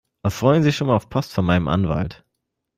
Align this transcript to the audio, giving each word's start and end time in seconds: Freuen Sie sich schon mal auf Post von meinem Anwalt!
Freuen 0.27 0.63
Sie 0.63 0.69
sich 0.69 0.77
schon 0.77 0.87
mal 0.87 0.95
auf 0.95 1.09
Post 1.09 1.31
von 1.31 1.45
meinem 1.45 1.67
Anwalt! 1.67 2.25